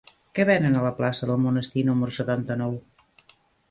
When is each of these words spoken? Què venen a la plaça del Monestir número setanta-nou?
Què 0.37 0.45
venen 0.49 0.77
a 0.79 0.85
la 0.85 0.93
plaça 1.01 1.31
del 1.33 1.43
Monestir 1.45 1.87
número 1.93 2.19
setanta-nou? 2.19 2.79